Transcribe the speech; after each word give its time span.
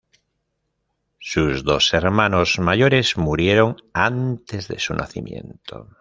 Sus 1.19 1.63
dos 1.63 1.93
hermanos 1.93 2.57
mayores 2.57 3.17
murieron 3.17 3.75
antes 3.93 4.67
de 4.67 4.79
su 4.79 4.95
nacimiento. 4.95 5.95